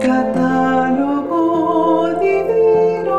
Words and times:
Catálogo 0.00 1.38
divino. 2.20 3.18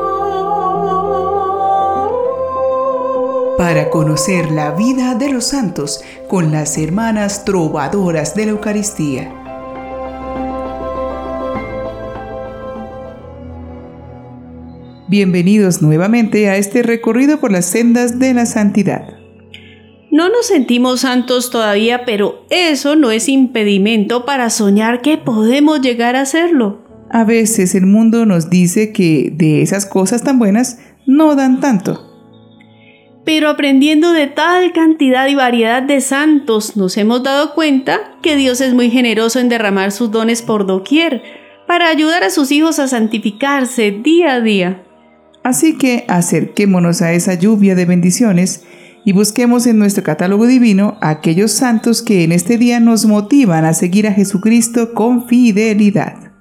Para 3.57 3.89
conocer 3.91 4.49
la 4.51 4.71
vida 4.71 5.13
de 5.15 5.29
los 5.29 5.45
santos 5.45 6.03
con 6.27 6.51
las 6.51 6.77
hermanas 6.79 7.45
trovadoras 7.45 8.33
de 8.35 8.45
la 8.45 8.51
Eucaristía. 8.51 9.31
Bienvenidos 15.07 15.81
nuevamente 15.83 16.49
a 16.49 16.57
este 16.57 16.81
recorrido 16.81 17.39
por 17.39 17.51
las 17.51 17.65
sendas 17.65 18.17
de 18.17 18.33
la 18.33 18.45
santidad. 18.47 19.20
No 20.21 20.29
nos 20.29 20.45
sentimos 20.45 21.01
santos 21.01 21.49
todavía, 21.49 22.05
pero 22.05 22.45
eso 22.51 22.95
no 22.95 23.09
es 23.09 23.27
impedimento 23.27 24.23
para 24.23 24.51
soñar 24.51 25.01
que 25.01 25.17
podemos 25.17 25.81
llegar 25.81 26.15
a 26.15 26.27
serlo. 26.27 26.77
A 27.09 27.23
veces 27.23 27.73
el 27.73 27.87
mundo 27.87 28.27
nos 28.27 28.51
dice 28.51 28.91
que 28.91 29.33
de 29.33 29.63
esas 29.63 29.87
cosas 29.87 30.21
tan 30.23 30.37
buenas 30.37 30.77
no 31.07 31.33
dan 31.35 31.59
tanto. 31.59 32.07
Pero 33.25 33.49
aprendiendo 33.49 34.11
de 34.11 34.27
tal 34.27 34.73
cantidad 34.73 35.25
y 35.25 35.33
variedad 35.33 35.81
de 35.81 36.01
santos, 36.01 36.77
nos 36.77 36.97
hemos 36.97 37.23
dado 37.23 37.55
cuenta 37.55 38.19
que 38.21 38.35
Dios 38.35 38.61
es 38.61 38.75
muy 38.75 38.91
generoso 38.91 39.39
en 39.39 39.49
derramar 39.49 39.91
sus 39.91 40.11
dones 40.11 40.43
por 40.43 40.67
doquier, 40.67 41.23
para 41.65 41.89
ayudar 41.89 42.23
a 42.23 42.29
sus 42.29 42.51
hijos 42.51 42.77
a 42.77 42.87
santificarse 42.87 43.89
día 43.89 44.35
a 44.35 44.39
día. 44.39 44.83
Así 45.43 45.79
que 45.79 46.05
acerquémonos 46.07 47.01
a 47.01 47.11
esa 47.13 47.33
lluvia 47.33 47.73
de 47.73 47.85
bendiciones 47.85 48.65
y 49.03 49.13
busquemos 49.13 49.65
en 49.67 49.79
nuestro 49.79 50.03
catálogo 50.03 50.47
divino 50.47 50.97
aquellos 51.01 51.51
santos 51.51 52.01
que 52.01 52.23
en 52.23 52.31
este 52.31 52.57
día 52.57 52.79
nos 52.79 53.05
motivan 53.05 53.65
a 53.65 53.73
seguir 53.73 54.07
a 54.07 54.13
Jesucristo 54.13 54.93
con 54.93 55.27
fidelidad. 55.27 56.31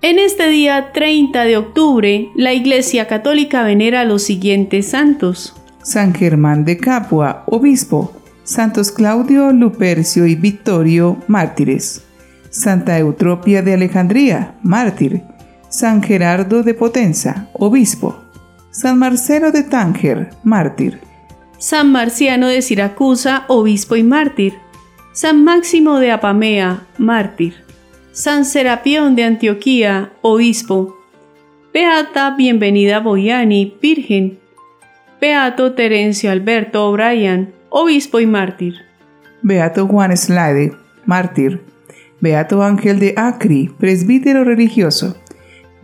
En 0.00 0.18
este 0.18 0.48
día 0.48 0.90
30 0.92 1.44
de 1.44 1.56
octubre, 1.56 2.28
la 2.34 2.52
Iglesia 2.52 3.06
Católica 3.06 3.62
venera 3.62 4.00
a 4.00 4.04
los 4.04 4.24
siguientes 4.24 4.88
santos. 4.88 5.54
San 5.82 6.12
Germán 6.12 6.64
de 6.64 6.76
Capua, 6.76 7.44
obispo. 7.46 8.12
Santos 8.42 8.90
Claudio, 8.90 9.52
Lupercio 9.52 10.26
y 10.26 10.34
Victorio, 10.34 11.18
mártires. 11.28 12.02
Santa 12.50 12.98
Eutropia 12.98 13.62
de 13.62 13.74
Alejandría, 13.74 14.56
mártir. 14.62 15.22
San 15.68 16.02
Gerardo 16.02 16.64
de 16.64 16.74
Potenza, 16.74 17.48
obispo. 17.52 18.20
San 18.72 18.98
Marcelo 18.98 19.52
de 19.52 19.62
Tánger, 19.62 20.30
mártir. 20.42 21.11
San 21.62 21.92
Marciano 21.92 22.48
de 22.48 22.60
Siracusa, 22.60 23.44
obispo 23.46 23.94
y 23.94 24.02
mártir, 24.02 24.54
San 25.12 25.44
Máximo 25.44 26.00
de 26.00 26.10
Apamea, 26.10 26.88
mártir, 26.98 27.54
San 28.10 28.44
Serapión 28.44 29.14
de 29.14 29.22
Antioquía, 29.22 30.12
obispo, 30.22 30.98
Beata 31.72 32.34
Bienvenida 32.34 32.98
Boyani, 32.98 33.78
virgen, 33.80 34.40
Beato 35.20 35.74
Terencio 35.74 36.32
Alberto 36.32 36.84
O'Brien, 36.84 37.54
obispo 37.68 38.18
y 38.18 38.26
mártir, 38.26 38.74
Beato 39.42 39.86
Juan 39.86 40.16
Slade, 40.16 40.72
mártir, 41.06 41.62
Beato 42.20 42.64
Ángel 42.64 42.98
de 42.98 43.14
Acri, 43.16 43.72
presbítero 43.78 44.42
religioso, 44.42 45.16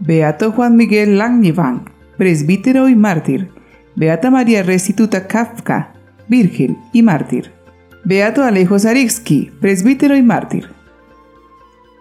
Beato 0.01 0.51
Juan 0.51 0.75
Miguel 0.75 1.19
Langnivan, 1.19 1.89
presbítero 2.17 2.89
y 2.89 2.97
mártir, 2.97 3.53
Beata 3.99 4.31
María 4.31 4.63
Restituta 4.63 5.27
Kafka, 5.27 5.93
Virgen 6.29 6.79
y 6.93 7.03
Mártir. 7.03 7.51
Beato 8.05 8.45
Alejo 8.45 8.79
Zaritsky, 8.79 9.51
presbítero 9.61 10.17
y 10.17 10.23
mártir. 10.23 10.69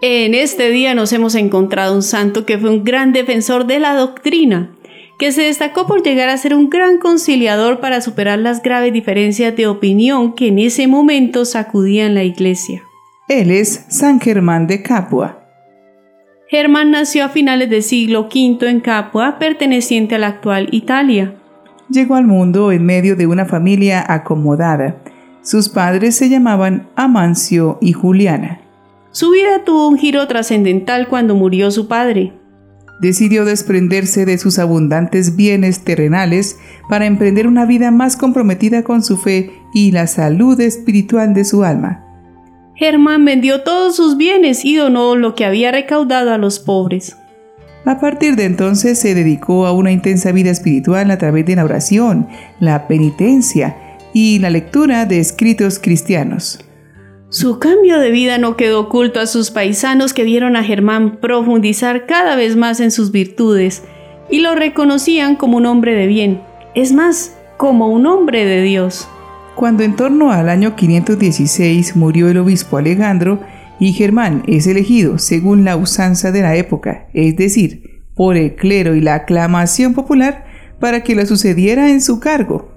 En 0.03 0.35
este 0.35 0.69
día 0.69 0.93
nos 0.93 1.11
hemos 1.11 1.33
encontrado 1.33 1.95
un 1.95 2.03
santo 2.03 2.45
que 2.45 2.59
fue 2.59 2.69
un 2.69 2.83
gran 2.83 3.13
defensor 3.13 3.65
de 3.65 3.79
la 3.79 3.95
doctrina, 3.95 4.75
que 5.17 5.31
se 5.31 5.41
destacó 5.41 5.87
por 5.87 6.03
llegar 6.03 6.29
a 6.29 6.37
ser 6.37 6.53
un 6.53 6.69
gran 6.69 6.99
conciliador 6.99 7.79
para 7.79 7.99
superar 7.99 8.37
las 8.37 8.61
graves 8.61 8.93
diferencias 8.93 9.55
de 9.55 9.65
opinión 9.65 10.35
que 10.35 10.49
en 10.49 10.59
ese 10.59 10.85
momento 10.85 11.45
sacudían 11.45 12.13
la 12.13 12.23
iglesia. 12.23 12.83
Él 13.27 13.49
es 13.49 13.87
San 13.89 14.21
Germán 14.21 14.67
de 14.67 14.83
Capua. 14.83 15.47
Germán 16.47 16.91
nació 16.91 17.25
a 17.25 17.29
finales 17.29 17.71
del 17.71 17.81
siglo 17.81 18.29
V 18.31 18.69
en 18.69 18.81
Capua, 18.81 19.39
perteneciente 19.39 20.13
a 20.13 20.19
la 20.19 20.27
actual 20.27 20.69
Italia. 20.71 21.36
Llegó 21.89 22.15
al 22.15 22.27
mundo 22.27 22.71
en 22.71 22.85
medio 22.85 23.15
de 23.15 23.27
una 23.27 23.45
familia 23.45 24.03
acomodada. 24.07 24.97
Sus 25.41 25.69
padres 25.69 26.15
se 26.15 26.29
llamaban 26.29 26.87
Amancio 26.95 27.77
y 27.81 27.93
Juliana. 27.93 28.59
Su 29.11 29.31
vida 29.31 29.63
tuvo 29.63 29.87
un 29.87 29.97
giro 29.97 30.27
trascendental 30.27 31.07
cuando 31.07 31.35
murió 31.35 31.71
su 31.71 31.87
padre. 31.87 32.33
Decidió 32.99 33.45
desprenderse 33.45 34.25
de 34.25 34.37
sus 34.37 34.59
abundantes 34.59 35.35
bienes 35.35 35.83
terrenales 35.83 36.59
para 36.89 37.05
emprender 37.05 37.47
una 37.47 37.65
vida 37.65 37.91
más 37.91 38.17
comprometida 38.17 38.83
con 38.83 39.03
su 39.03 39.17
fe 39.17 39.51
y 39.73 39.91
la 39.91 40.07
salud 40.07 40.59
espiritual 40.59 41.33
de 41.33 41.45
su 41.45 41.63
alma. 41.63 42.03
Germán 42.75 43.23
vendió 43.23 43.63
todos 43.63 43.95
sus 43.95 44.17
bienes 44.17 44.65
y 44.65 44.75
donó 44.75 45.15
lo 45.15 45.35
que 45.35 45.45
había 45.45 45.71
recaudado 45.71 46.31
a 46.33 46.37
los 46.37 46.59
pobres. 46.59 47.17
A 47.87 48.01
partir 48.01 48.35
de 48.35 48.43
entonces 48.43 48.99
se 48.99 49.15
dedicó 49.15 49.65
a 49.65 49.71
una 49.71 49.93
intensa 49.93 50.33
vida 50.33 50.49
espiritual 50.49 51.09
a 51.09 51.17
través 51.17 51.45
de 51.45 51.55
la 51.55 51.63
oración, 51.63 52.27
la 52.59 52.85
penitencia 52.85 53.77
y 54.11 54.39
la 54.39 54.49
lectura 54.49 55.05
de 55.05 55.21
escritos 55.21 55.79
cristianos. 55.79 56.59
Su 57.29 57.59
cambio 57.59 57.99
de 57.99 58.11
vida 58.11 58.39
no 58.39 58.57
quedó 58.57 58.81
oculto 58.81 59.21
a 59.21 59.25
sus 59.25 59.51
paisanos 59.51 60.13
que 60.13 60.25
vieron 60.25 60.57
a 60.57 60.65
Germán 60.65 61.19
profundizar 61.21 62.05
cada 62.07 62.35
vez 62.35 62.57
más 62.57 62.81
en 62.81 62.91
sus 62.91 63.13
virtudes 63.13 63.83
y 64.29 64.41
lo 64.41 64.53
reconocían 64.53 65.37
como 65.37 65.55
un 65.55 65.65
hombre 65.65 65.95
de 65.95 66.07
bien, 66.07 66.41
es 66.75 66.91
más, 66.91 67.37
como 67.55 67.87
un 67.87 68.05
hombre 68.05 68.43
de 68.43 68.63
Dios. 68.63 69.07
Cuando 69.55 69.83
en 69.83 69.95
torno 69.95 70.33
al 70.33 70.49
año 70.49 70.75
516 70.75 71.95
murió 71.95 72.27
el 72.27 72.37
obispo 72.37 72.75
Alejandro, 72.75 73.39
y 73.79 73.93
Germán 73.93 74.43
es 74.47 74.67
elegido 74.67 75.17
según 75.17 75.63
la 75.63 75.75
usanza 75.75 76.31
de 76.31 76.41
la 76.41 76.55
época, 76.55 77.07
es 77.13 77.35
decir, 77.35 78.03
por 78.15 78.35
el 78.35 78.55
clero 78.55 78.95
y 78.95 79.01
la 79.01 79.15
aclamación 79.15 79.93
popular, 79.93 80.45
para 80.79 81.03
que 81.03 81.15
lo 81.15 81.25
sucediera 81.25 81.89
en 81.89 82.01
su 82.01 82.19
cargo. 82.19 82.71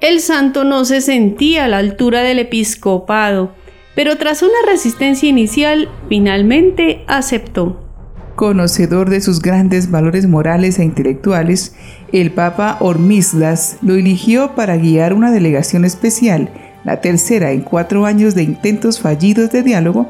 El 0.00 0.20
santo 0.20 0.64
no 0.64 0.84
se 0.84 1.00
sentía 1.00 1.64
a 1.64 1.68
la 1.68 1.78
altura 1.78 2.22
del 2.22 2.40
episcopado, 2.40 3.54
pero 3.94 4.18
tras 4.18 4.42
una 4.42 4.54
resistencia 4.66 5.28
inicial, 5.28 5.88
finalmente 6.08 7.04
aceptó. 7.06 7.88
Conocedor 8.34 9.10
de 9.10 9.20
sus 9.20 9.40
grandes 9.40 9.90
valores 9.90 10.26
morales 10.26 10.78
e 10.78 10.84
intelectuales, 10.84 11.76
el 12.12 12.32
Papa 12.32 12.78
Hormisdas 12.80 13.76
lo 13.82 13.94
eligió 13.94 14.54
para 14.54 14.76
guiar 14.76 15.12
una 15.12 15.30
delegación 15.30 15.84
especial 15.84 16.50
la 16.84 17.00
tercera 17.00 17.50
en 17.52 17.62
cuatro 17.62 18.04
años 18.06 18.34
de 18.34 18.42
intentos 18.42 19.00
fallidos 19.00 19.50
de 19.50 19.62
diálogo, 19.62 20.08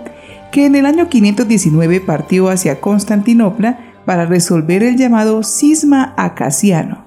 que 0.50 0.66
en 0.66 0.74
el 0.74 0.86
año 0.86 1.08
519 1.08 2.00
partió 2.00 2.48
hacia 2.48 2.80
Constantinopla 2.80 3.78
para 4.04 4.26
resolver 4.26 4.82
el 4.82 4.96
llamado 4.96 5.42
cisma 5.42 6.12
acasiano. 6.16 7.06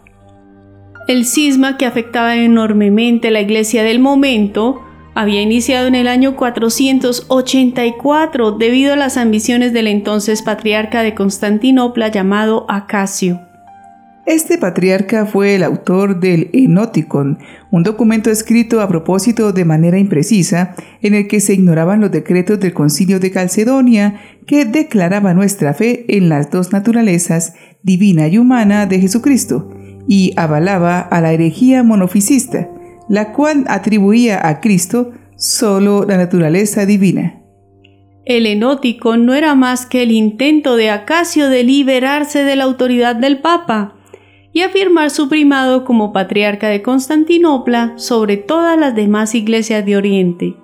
El 1.07 1.25
cisma 1.25 1.77
que 1.77 1.85
afectaba 1.85 2.35
enormemente 2.35 3.29
la 3.29 3.41
iglesia 3.41 3.83
del 3.83 3.99
momento 3.99 4.81
había 5.13 5.41
iniciado 5.41 5.85
en 5.87 5.93
el 5.95 6.07
año 6.07 6.35
484 6.35 8.53
debido 8.53 8.93
a 8.93 8.97
las 8.97 9.17
ambiciones 9.17 9.71
del 9.71 9.85
entonces 9.87 10.41
patriarca 10.41 11.03
de 11.03 11.13
Constantinopla 11.13 12.07
llamado 12.09 12.65
Acasio. 12.67 13.39
Este 14.25 14.57
patriarca 14.57 15.27
fue 15.27 15.53
el 15.53 15.61
autor 15.61 16.19
del 16.19 16.49
Enoticon, 16.51 17.37
un 17.69 17.83
documento 17.83 18.31
escrito 18.31 18.81
a 18.81 18.87
propósito 18.87 19.51
de 19.51 19.65
manera 19.65 19.99
imprecisa 19.99 20.73
en 21.03 21.13
el 21.13 21.27
que 21.27 21.39
se 21.39 21.53
ignoraban 21.53 22.01
los 22.01 22.09
decretos 22.09 22.59
del 22.59 22.73
Concilio 22.73 23.19
de 23.19 23.29
Calcedonia 23.29 24.19
que 24.47 24.65
declaraba 24.65 25.35
nuestra 25.35 25.75
fe 25.75 26.05
en 26.07 26.27
las 26.27 26.49
dos 26.49 26.73
naturalezas, 26.73 27.53
divina 27.83 28.27
y 28.27 28.39
humana, 28.39 28.87
de 28.87 28.99
Jesucristo, 28.99 29.69
y 30.07 30.33
avalaba 30.37 31.01
a 31.01 31.21
la 31.21 31.31
herejía 31.31 31.83
monofisista, 31.83 32.67
la 33.07 33.31
cual 33.31 33.65
atribuía 33.67 34.47
a 34.47 34.59
Cristo 34.59 35.11
solo 35.35 36.03
la 36.03 36.17
naturaleza 36.17 36.87
divina. 36.87 37.43
El 38.25 38.47
Enoticon 38.47 39.27
no 39.27 39.35
era 39.35 39.53
más 39.53 39.85
que 39.85 40.01
el 40.01 40.11
intento 40.11 40.77
de 40.77 40.89
Acacio 40.89 41.47
de 41.47 41.63
liberarse 41.63 42.43
de 42.43 42.55
la 42.55 42.63
autoridad 42.63 43.15
del 43.15 43.39
Papa 43.39 43.95
y 44.55 44.61
afirmar 44.61 45.11
su 45.11 45.27
primado 45.27 45.83
como 45.83 46.13
patriarca 46.13 46.69
de 46.69 46.81
Constantinopla 46.81 47.95
sobre 47.97 48.37
todas 48.37 48.79
las 48.79 48.95
demás 48.95 49.35
iglesias 49.35 49.85
de 49.85 49.97
Oriente. 49.97 50.55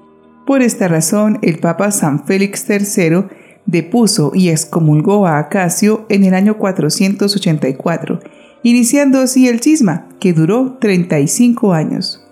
Por 0.47 0.61
esta 0.61 0.87
razón, 0.87 1.39
el 1.41 1.59
Papa 1.59 1.91
San 1.91 2.25
Félix 2.25 2.65
III 2.69 3.25
depuso 3.65 4.31
y 4.33 4.47
excomulgó 4.47 5.27
a 5.27 5.39
Acacio 5.39 6.05
en 6.07 6.23
el 6.23 6.35
año 6.35 6.57
484, 6.57 8.21
iniciando 8.63 9.19
así 9.19 9.49
el 9.49 9.59
cisma, 9.59 10.07
que 10.21 10.31
duró 10.31 10.77
35 10.79 11.73
años. 11.73 12.25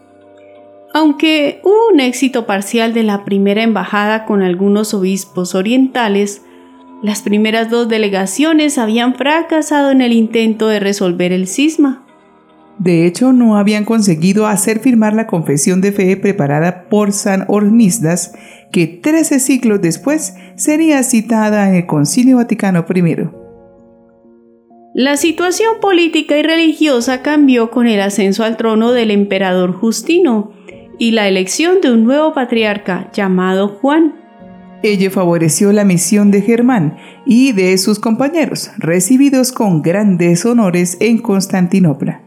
Aunque 0.94 1.60
hubo 1.66 1.90
un 1.94 2.00
éxito 2.00 2.46
parcial 2.46 2.94
de 2.94 3.04
la 3.04 3.26
primera 3.26 3.64
embajada 3.64 4.24
con 4.24 4.44
algunos 4.44 4.94
obispos 4.94 5.56
orientales, 5.56 6.42
Las 7.02 7.22
primeras 7.22 7.70
dos 7.70 7.88
delegaciones 7.88 8.78
habían 8.78 9.16
fracasado 9.16 9.92
en 9.92 10.02
el 10.02 10.12
intento 10.12 10.68
de 10.68 10.80
resolver 10.80 11.32
el 11.32 11.48
cisma. 11.48 12.06
De 12.78 13.06
hecho, 13.06 13.34
no 13.34 13.58
habían 13.58 13.84
conseguido 13.86 14.48
hacer 14.48 14.80
firmar 14.80 15.14
la 15.14 15.28
confesión 15.28 15.82
de 15.82 15.92
fe 15.92 16.16
preparada 16.18 16.88
por 16.90 17.12
San 17.12 17.46
Hormisdas, 17.48 18.34
que 18.72 18.88
trece 18.88 19.40
siglos 19.40 19.82
después 19.82 20.36
sería 20.56 21.04
citada 21.04 21.68
en 21.68 21.76
el 21.76 21.86
Concilio 21.86 22.38
Vaticano 22.38 22.86
I. 22.94 23.30
La 24.94 25.18
situación 25.18 25.76
política 25.82 26.38
y 26.38 26.42
religiosa 26.42 27.22
cambió 27.22 27.70
con 27.70 27.88
el 27.88 28.02
ascenso 28.02 28.44
al 28.44 28.58
trono 28.58 28.92
del 28.92 29.12
emperador 29.12 29.74
Justino 29.74 30.52
y 30.98 31.12
la 31.12 31.28
elección 31.28 31.80
de 31.82 31.92
un 31.92 32.04
nuevo 32.04 32.34
patriarca 32.34 33.10
llamado 33.14 33.68
Juan. 33.68 34.19
Ello 34.82 35.12
favoreció 35.12 35.74
la 35.74 35.84
misión 35.84 36.32
de 36.32 36.42
Germán 36.42 36.98
y 37.26 37.52
de 37.52 37.78
sus 37.78 38.00
compañeros, 38.00 38.72
recibidos 38.78 39.52
con 39.52 39.82
grandes 39.82 40.46
honores 40.46 40.98
en 41.02 41.18
Constantinopla. 41.18 42.22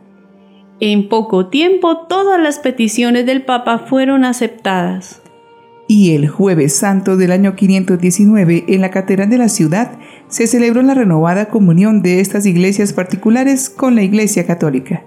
En 0.79 1.09
poco 1.09 1.47
tiempo 1.47 2.07
todas 2.09 2.41
las 2.41 2.59
peticiones 2.59 3.25
del 3.25 3.45
Papa 3.45 3.87
fueron 3.89 4.25
aceptadas. 4.25 5.23
Y 5.89 6.15
el 6.15 6.29
jueves 6.29 6.77
santo 6.77 7.17
del 7.17 7.33
año 7.33 7.57
519 7.57 8.65
en 8.69 8.81
la 8.81 8.91
catedral 8.91 9.31
de 9.31 9.39
la 9.39 9.49
ciudad 9.49 9.93
se 10.29 10.47
celebró 10.47 10.83
la 10.83 10.95
renovada 10.95 11.47
comunión 11.47 12.03
de 12.03 12.21
estas 12.21 12.45
iglesias 12.47 12.93
particulares 12.93 13.71
con 13.71 13.95
la 13.95 14.03
Iglesia 14.03 14.47
Católica. 14.47 15.03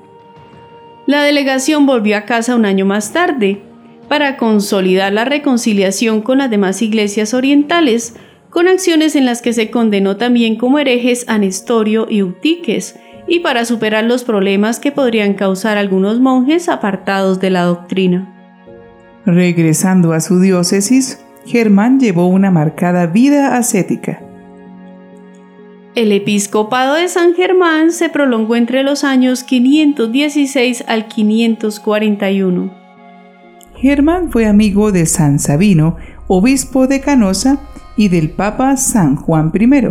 La 1.06 1.21
delegación 1.21 1.86
volvió 1.86 2.18
a 2.18 2.25
casa 2.25 2.56
un 2.56 2.65
año 2.65 2.86
más 2.86 3.13
tarde 3.13 3.62
para 4.05 4.37
consolidar 4.37 5.11
la 5.13 5.25
reconciliación 5.25 6.21
con 6.21 6.37
las 6.39 6.49
demás 6.49 6.81
iglesias 6.81 7.33
orientales, 7.33 8.15
con 8.49 8.67
acciones 8.67 9.15
en 9.15 9.25
las 9.25 9.41
que 9.41 9.53
se 9.53 9.69
condenó 9.69 10.17
también 10.17 10.55
como 10.55 10.79
herejes 10.79 11.25
a 11.27 11.37
Nestorio 11.37 12.07
y 12.09 12.19
Eutiques, 12.19 12.95
y 13.27 13.39
para 13.39 13.65
superar 13.65 14.03
los 14.03 14.23
problemas 14.23 14.79
que 14.79 14.91
podrían 14.91 15.33
causar 15.33 15.77
algunos 15.77 16.19
monjes 16.19 16.69
apartados 16.69 17.39
de 17.39 17.49
la 17.49 17.63
doctrina. 17.63 18.31
Regresando 19.25 20.13
a 20.13 20.21
su 20.21 20.39
diócesis, 20.39 21.19
Germán 21.45 21.99
llevó 21.99 22.27
una 22.27 22.51
marcada 22.51 23.07
vida 23.07 23.57
ascética. 23.57 24.21
El 25.95 26.11
episcopado 26.11 26.95
de 26.95 27.07
San 27.07 27.33
Germán 27.35 27.91
se 27.91 28.09
prolongó 28.09 28.55
entre 28.55 28.83
los 28.83 29.03
años 29.03 29.43
516 29.43 30.83
al 30.87 31.07
541. 31.07 32.84
Germán 33.77 34.31
fue 34.31 34.45
amigo 34.45 34.92
de 34.92 35.06
San 35.06 35.39
Sabino, 35.39 35.98
obispo 36.27 36.88
de 36.88 37.01
Canosa, 37.01 37.60
y 37.98 38.10
del 38.10 38.30
Papa 38.30 38.77
San 38.77 39.16
Juan 39.16 39.51
I. 39.54 39.88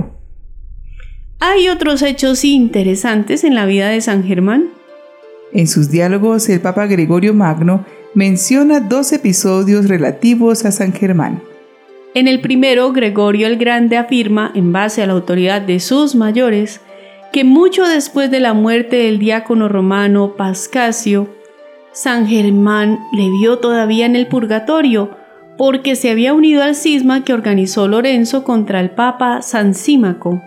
Hay 1.40 1.68
otros 1.68 2.02
hechos 2.02 2.44
interesantes 2.44 3.44
en 3.44 3.54
la 3.54 3.66
vida 3.66 3.88
de 3.88 4.00
San 4.00 4.24
Germán. 4.24 4.70
En 5.52 5.66
sus 5.66 5.90
diálogos, 5.90 6.48
el 6.48 6.60
Papa 6.60 6.86
Gregorio 6.86 7.34
Magno 7.34 7.84
menciona 8.14 8.80
dos 8.80 9.12
episodios 9.12 9.88
relativos 9.88 10.64
a 10.64 10.72
San 10.72 10.92
Germán. 10.92 11.42
En 12.14 12.28
el 12.28 12.40
primero, 12.40 12.92
Gregorio 12.92 13.46
el 13.46 13.56
Grande 13.56 13.96
afirma, 13.96 14.52
en 14.54 14.72
base 14.72 15.02
a 15.02 15.06
la 15.06 15.14
autoridad 15.14 15.62
de 15.62 15.80
sus 15.80 16.14
mayores, 16.14 16.80
que 17.32 17.42
mucho 17.42 17.86
después 17.86 18.30
de 18.30 18.40
la 18.40 18.54
muerte 18.54 18.96
del 18.96 19.18
diácono 19.18 19.68
romano 19.68 20.36
Pascasio, 20.36 21.28
San 21.94 22.26
Germán 22.26 22.98
le 23.12 23.30
vio 23.30 23.60
todavía 23.60 24.04
en 24.04 24.16
el 24.16 24.26
purgatorio, 24.26 25.10
porque 25.56 25.94
se 25.94 26.10
había 26.10 26.34
unido 26.34 26.64
al 26.64 26.74
cisma 26.74 27.22
que 27.22 27.32
organizó 27.32 27.86
Lorenzo 27.86 28.42
contra 28.42 28.80
el 28.80 28.90
Papa 28.90 29.42
San 29.42 29.74
Símaco. 29.74 30.42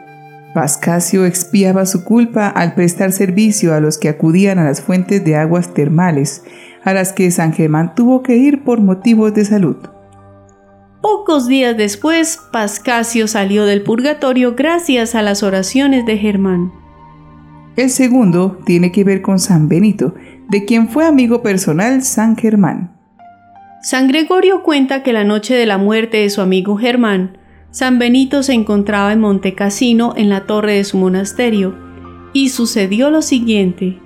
Pascasio 0.54 1.26
expiaba 1.26 1.86
su 1.86 2.04
culpa 2.04 2.50
al 2.50 2.76
prestar 2.76 3.14
servicio 3.14 3.74
a 3.74 3.80
los 3.80 3.98
que 3.98 4.10
acudían 4.10 4.60
a 4.60 4.66
las 4.66 4.82
fuentes 4.82 5.24
de 5.24 5.38
aguas 5.38 5.74
termales, 5.74 6.44
a 6.84 6.94
las 6.94 7.14
que 7.14 7.32
San 7.32 7.54
Germán 7.54 7.96
tuvo 7.96 8.24
que 8.24 8.36
ir 8.36 8.66
por 8.66 8.82
motivos 8.82 9.34
de 9.34 9.46
salud. 9.46 9.78
Pocos 11.02 11.48
días 11.48 11.78
después, 11.78 12.42
Pascasio 12.52 13.30
salió 13.30 13.64
del 13.64 13.84
purgatorio 13.84 14.56
gracias 14.56 15.16
a 15.16 15.22
las 15.22 15.44
oraciones 15.44 16.06
de 16.06 16.18
Germán. 16.18 16.74
El 17.78 17.90
segundo 17.90 18.58
tiene 18.66 18.92
que 18.92 19.06
ver 19.06 19.22
con 19.22 19.40
San 19.40 19.70
Benito, 19.70 20.16
de 20.50 20.66
quien 20.66 20.88
fue 20.90 21.06
amigo 21.06 21.42
personal 21.42 22.02
San 22.04 22.38
Germán. 22.38 22.92
San 23.82 24.08
Gregorio 24.08 24.64
cuenta 24.64 25.04
que 25.04 25.14
la 25.14 25.24
noche 25.24 25.56
de 25.56 25.66
la 25.66 25.78
muerte 25.78 26.18
de 26.18 26.30
su 26.30 26.42
amigo 26.42 26.78
Germán, 26.78 27.38
San 27.72 28.00
Benito 28.00 28.44
se 28.44 28.54
encontraba 28.54 29.14
en 29.14 29.20
Monte 29.20 29.54
Cassino 29.54 30.14
en 30.16 30.30
la 30.30 30.46
torre 30.46 30.74
de 30.74 30.84
su 30.84 30.98
monasterio, 30.98 31.76
y 32.34 32.50
sucedió 32.50 33.10
lo 33.10 33.22
siguiente. 33.22 34.00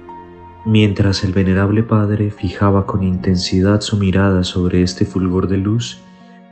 Mientras 0.65 1.23
el 1.23 1.33
venerable 1.33 1.83
padre 1.83 2.31
fijaba 2.31 2.85
con 2.85 3.03
intensidad 3.03 3.81
su 3.81 3.97
mirada 3.97 4.43
sobre 4.43 4.83
este 4.83 5.05
fulgor 5.05 5.47
de 5.47 5.57
luz, 5.57 6.01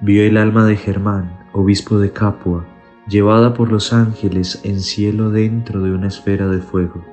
vio 0.02 0.24
el 0.24 0.38
alma 0.38 0.66
de 0.66 0.78
Germán, 0.78 1.46
obispo 1.52 2.00
de 2.00 2.12
Capua, 2.12 2.66
llevada 3.08 3.54
por 3.54 3.72
los 3.72 3.92
ángeles 3.92 4.62
en 4.64 4.80
cielo 4.80 5.30
dentro 5.30 5.82
de 5.82 5.92
una 5.92 6.08
esfera 6.08 6.48
de 6.48 6.60
fuego. 6.60 7.04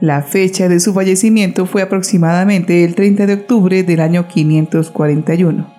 La 0.00 0.22
fecha 0.22 0.68
de 0.68 0.78
su 0.78 0.92
fallecimiento 0.92 1.64
fue 1.64 1.80
aproximadamente 1.80 2.84
el 2.84 2.94
30 2.94 3.26
de 3.26 3.34
octubre 3.34 3.82
del 3.82 4.00
año 4.00 4.28
541. 4.28 5.74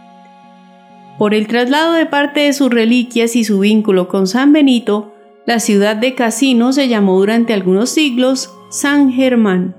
Por 1.19 1.33
el 1.33 1.47
traslado 1.47 1.93
de 1.93 2.05
parte 2.07 2.41
de 2.41 2.53
sus 2.53 2.71
reliquias 2.71 3.35
y 3.35 3.43
su 3.43 3.59
vínculo 3.59 4.07
con 4.07 4.27
San 4.27 4.53
Benito, 4.53 5.13
la 5.45 5.59
ciudad 5.59 5.95
de 5.95 6.15
Casino 6.15 6.73
se 6.73 6.87
llamó 6.87 7.17
durante 7.19 7.53
algunos 7.53 7.91
siglos 7.91 8.51
San 8.69 9.11
Germán. 9.11 9.75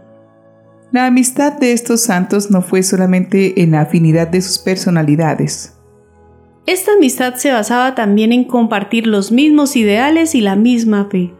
La 0.92 1.06
amistad 1.06 1.52
de 1.58 1.72
estos 1.72 2.00
santos 2.02 2.50
no 2.50 2.62
fue 2.62 2.82
solamente 2.82 3.60
en 3.62 3.72
la 3.72 3.82
afinidad 3.82 4.28
de 4.28 4.40
sus 4.40 4.58
personalidades. 4.58 5.74
Esta 6.66 6.92
amistad 6.92 7.34
se 7.34 7.50
basaba 7.50 7.94
también 7.94 8.32
en 8.32 8.44
compartir 8.44 9.06
los 9.06 9.32
mismos 9.32 9.76
ideales 9.76 10.34
y 10.34 10.40
la 10.40 10.56
misma 10.56 11.08
fe. 11.10 11.32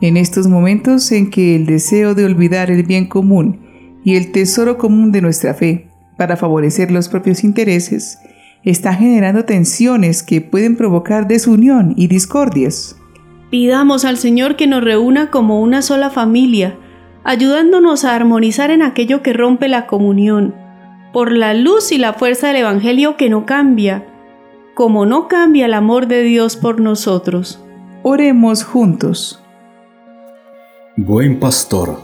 En 0.00 0.16
estos 0.16 0.46
momentos 0.46 1.12
en 1.12 1.30
que 1.30 1.56
el 1.56 1.66
deseo 1.66 2.14
de 2.14 2.24
olvidar 2.24 2.70
el 2.70 2.84
bien 2.84 3.06
común 3.06 3.60
y 4.02 4.16
el 4.16 4.32
tesoro 4.32 4.78
común 4.78 5.12
de 5.12 5.20
nuestra 5.20 5.52
fe 5.52 5.88
para 6.16 6.36
favorecer 6.36 6.90
los 6.90 7.08
propios 7.08 7.44
intereses 7.44 8.18
está 8.62 8.94
generando 8.94 9.44
tensiones 9.44 10.22
que 10.22 10.40
pueden 10.40 10.76
provocar 10.76 11.28
desunión 11.28 11.94
y 11.96 12.06
discordias. 12.06 12.96
Pidamos 13.50 14.04
al 14.04 14.16
Señor 14.16 14.56
que 14.56 14.66
nos 14.66 14.82
reúna 14.82 15.30
como 15.30 15.60
una 15.60 15.82
sola 15.82 16.10
familia, 16.10 16.78
ayudándonos 17.24 18.04
a 18.04 18.14
armonizar 18.14 18.70
en 18.70 18.82
aquello 18.82 19.22
que 19.22 19.32
rompe 19.32 19.68
la 19.68 19.86
comunión, 19.86 20.54
por 21.12 21.32
la 21.32 21.54
luz 21.54 21.90
y 21.92 21.98
la 21.98 22.12
fuerza 22.12 22.48
del 22.48 22.56
Evangelio 22.56 23.16
que 23.16 23.28
no 23.28 23.46
cambia, 23.46 24.06
como 24.74 25.04
no 25.04 25.26
cambia 25.28 25.66
el 25.66 25.74
amor 25.74 26.06
de 26.06 26.22
Dios 26.22 26.56
por 26.56 26.80
nosotros. 26.80 27.62
Oremos 28.02 28.64
juntos. 28.64 29.42
Buen 31.02 31.40
pastor, 31.40 31.98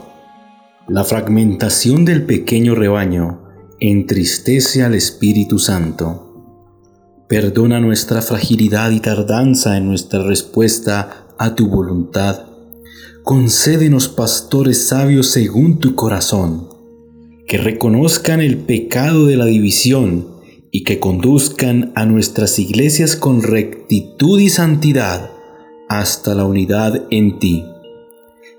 la 0.87 1.03
fragmentación 1.03 2.03
del 2.03 2.23
pequeño 2.23 2.73
rebaño 2.73 3.43
entristece 3.79 4.81
al 4.81 4.95
Espíritu 4.95 5.59
Santo 5.59 6.23
Perdona 7.27 7.79
nuestra 7.79 8.23
fragilidad 8.23 8.89
y 8.89 8.99
tardanza 8.99 9.77
en 9.77 9.85
nuestra 9.87 10.23
respuesta 10.23 11.27
a 11.37 11.53
tu 11.53 11.67
voluntad. 11.67 12.47
Concédenos 13.23 14.07
pastores 14.07 14.87
sabios 14.87 15.27
según 15.27 15.77
tu 15.77 15.93
corazón, 15.93 16.67
que 17.45 17.59
reconozcan 17.59 18.41
el 18.41 18.57
pecado 18.57 19.27
de 19.27 19.37
la 19.37 19.45
división 19.45 20.27
y 20.71 20.83
que 20.83 20.99
conduzcan 20.99 21.91
a 21.93 22.07
nuestras 22.07 22.57
iglesias 22.57 23.15
con 23.15 23.43
rectitud 23.43 24.39
y 24.39 24.49
santidad 24.49 25.29
hasta 25.87 26.33
la 26.33 26.45
unidad 26.45 27.03
en 27.11 27.37
ti. 27.37 27.63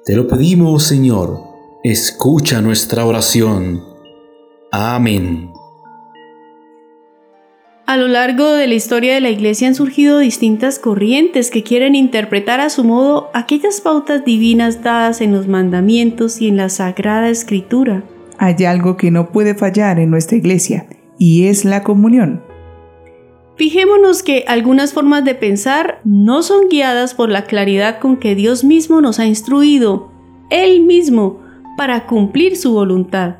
Te 0.08 0.16
lo 0.16 0.26
pedimos, 0.26 0.84
Señor, 0.84 1.38
escucha 1.84 2.62
nuestra 2.62 3.04
oración. 3.04 3.84
Amén. 4.72 5.50
A 7.84 7.98
lo 7.98 8.08
largo 8.08 8.46
de 8.54 8.68
la 8.68 8.74
historia 8.74 9.12
de 9.12 9.20
la 9.20 9.28
Iglesia 9.28 9.68
han 9.68 9.74
surgido 9.74 10.18
distintas 10.18 10.78
corrientes 10.78 11.50
que 11.50 11.62
quieren 11.62 11.94
interpretar 11.94 12.58
a 12.60 12.70
su 12.70 12.84
modo 12.84 13.28
aquellas 13.34 13.82
pautas 13.82 14.24
divinas 14.24 14.82
dadas 14.82 15.20
en 15.20 15.30
los 15.30 15.46
mandamientos 15.46 16.40
y 16.40 16.48
en 16.48 16.56
la 16.56 16.70
Sagrada 16.70 17.28
Escritura. 17.28 18.02
Hay 18.38 18.64
algo 18.64 18.96
que 18.96 19.10
no 19.10 19.30
puede 19.30 19.54
fallar 19.54 19.98
en 19.98 20.08
nuestra 20.08 20.38
Iglesia, 20.38 20.86
y 21.18 21.48
es 21.48 21.66
la 21.66 21.82
comunión. 21.82 22.47
Fijémonos 23.58 24.22
que 24.22 24.44
algunas 24.46 24.92
formas 24.94 25.24
de 25.24 25.34
pensar 25.34 26.00
no 26.04 26.42
son 26.42 26.68
guiadas 26.70 27.14
por 27.14 27.28
la 27.28 27.44
claridad 27.44 27.98
con 27.98 28.16
que 28.16 28.34
Dios 28.34 28.64
mismo 28.64 29.00
nos 29.00 29.18
ha 29.18 29.26
instruido, 29.26 30.10
Él 30.48 30.84
mismo, 30.84 31.40
para 31.76 32.06
cumplir 32.06 32.56
su 32.56 32.72
voluntad 32.72 33.36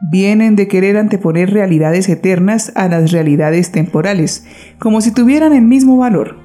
vienen 0.00 0.56
de 0.56 0.66
querer 0.66 0.96
anteponer 0.96 1.52
realidades 1.52 2.08
eternas 2.08 2.72
a 2.74 2.88
las 2.88 3.12
realidades 3.12 3.70
temporales, 3.70 4.46
como 4.78 5.00
si 5.00 5.12
tuvieran 5.12 5.52
el 5.52 5.62
mismo 5.62 5.98
valor. 5.98 6.38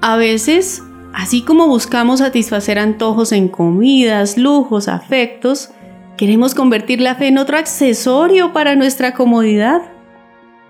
A 0.00 0.16
veces, 0.16 0.82
así 1.14 1.42
como 1.42 1.68
buscamos 1.68 2.18
satisfacer 2.18 2.78
antojos 2.78 3.32
en 3.32 3.48
comidas, 3.48 4.36
lujos, 4.36 4.88
afectos, 4.88 5.70
queremos 6.16 6.54
convertir 6.54 7.00
la 7.00 7.14
fe 7.14 7.28
en 7.28 7.38
otro 7.38 7.56
accesorio 7.56 8.52
para 8.52 8.74
nuestra 8.74 9.14
comodidad. 9.14 9.82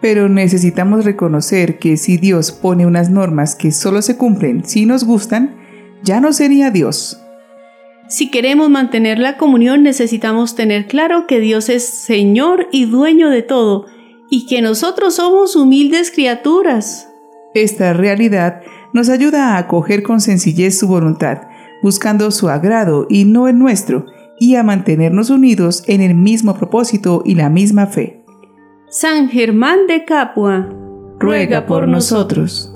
Pero 0.00 0.28
necesitamos 0.28 1.04
reconocer 1.04 1.78
que 1.78 1.96
si 1.96 2.16
Dios 2.16 2.52
pone 2.52 2.86
unas 2.86 3.10
normas 3.10 3.56
que 3.56 3.72
solo 3.72 4.02
se 4.02 4.16
cumplen 4.16 4.64
si 4.64 4.86
nos 4.86 5.04
gustan, 5.04 5.56
ya 6.02 6.20
no 6.20 6.32
sería 6.32 6.70
Dios. 6.70 7.20
Si 8.08 8.30
queremos 8.30 8.70
mantener 8.70 9.18
la 9.18 9.36
comunión 9.36 9.82
necesitamos 9.82 10.54
tener 10.54 10.86
claro 10.86 11.26
que 11.26 11.40
Dios 11.40 11.68
es 11.68 11.84
Señor 11.84 12.68
y 12.70 12.84
dueño 12.84 13.30
de 13.30 13.42
todo 13.42 13.86
y 14.30 14.46
que 14.46 14.62
nosotros 14.62 15.16
somos 15.16 15.56
humildes 15.56 16.10
criaturas. 16.10 17.08
Esta 17.54 17.92
realidad 17.92 18.62
nos 18.92 19.08
ayuda 19.08 19.54
a 19.54 19.58
acoger 19.58 20.02
con 20.02 20.20
sencillez 20.20 20.78
su 20.78 20.88
voluntad, 20.88 21.42
buscando 21.82 22.30
su 22.30 22.48
agrado 22.48 23.06
y 23.08 23.24
no 23.24 23.48
el 23.48 23.58
nuestro, 23.58 24.06
y 24.38 24.56
a 24.56 24.62
mantenernos 24.62 25.30
unidos 25.30 25.82
en 25.86 26.00
el 26.00 26.14
mismo 26.14 26.54
propósito 26.54 27.22
y 27.24 27.34
la 27.34 27.48
misma 27.48 27.86
fe. 27.86 28.25
San 28.88 29.28
Germán 29.28 29.88
de 29.88 30.04
Capua, 30.04 30.68
ruega 31.18 31.66
por 31.66 31.88
nosotros. 31.88 32.72